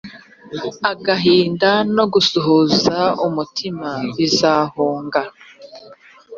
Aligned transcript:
agahinda 0.91 1.71
no 1.95 2.05
gusuhuza 2.13 2.97
umutima 3.27 3.89
bizahunga 4.15 5.21